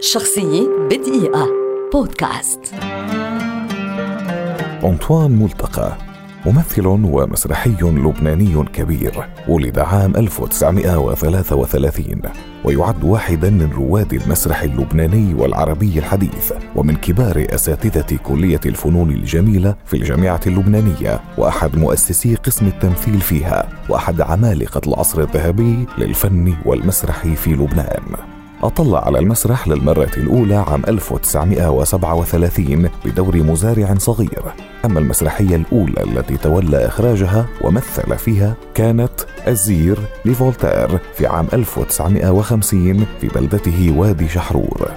[0.00, 1.48] شخصية بدقيقة.
[1.92, 2.60] بودكاست.
[4.84, 5.92] أنطوان ملتقى
[6.46, 12.22] ممثل ومسرحي لبناني كبير ولد عام 1933
[12.64, 19.96] ويعد واحدا من رواد المسرح اللبناني والعربي الحديث ومن كبار أساتذة كلية الفنون الجميلة في
[19.96, 28.35] الجامعة اللبنانية وأحد مؤسسي قسم التمثيل فيها وأحد عمالقة العصر الذهبي للفن والمسرح في لبنان.
[28.66, 34.42] أطل على المسرح للمرة الأولى عام 1937 بدور مزارع صغير.
[34.84, 39.10] أما المسرحية الأولى التي تولى إخراجها ومثل فيها كانت
[39.48, 44.90] الزير لفولتير في عام 1950 في بلدته وادي شحرور.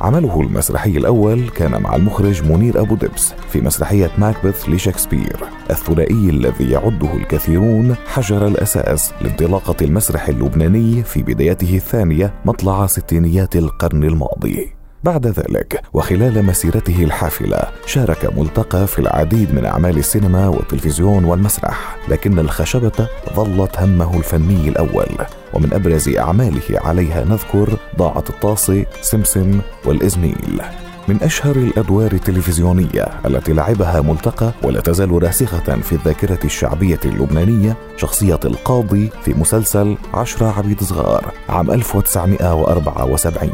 [0.00, 5.36] عمله المسرحي الأول كان مع المخرج منير أبو دبس في مسرحية ماكبث لشكسبير.
[5.72, 14.04] الثنائي الذي يعده الكثيرون حجر الأساس لانطلاقة المسرح اللبناني في بدايته الثانية مطلع ستينيات القرن
[14.04, 14.72] الماضي.
[15.04, 22.38] بعد ذلك وخلال مسيرته الحافلة شارك ملتقى في العديد من أعمال السينما والتلفزيون والمسرح لكن
[22.38, 25.08] الخشبة ظلت همه الفني الأول.
[25.54, 30.62] ومن أبرز أعماله عليها نذكر ضاعت الطاسي سمسم والإزميل.
[31.08, 38.40] من أشهر الأدوار التلفزيونية التي لعبها ملتقى ولا تزال راسخة في الذاكرة الشعبية اللبنانية شخصية
[38.44, 43.50] القاضي في مسلسل عشرة عبيد صغار عام 1974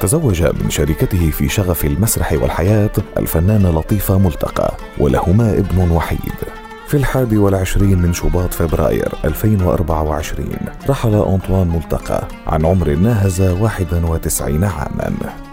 [0.00, 6.32] تزوج من شريكته في شغف المسرح والحياة الفنانة لطيفة ملتقى ولهما ابن وحيد.
[6.88, 10.48] في الحادي والعشرين من شباط فبراير 2024
[10.88, 15.47] رحل أنطوان ملتقى عن عمر ناهز 91 عاما.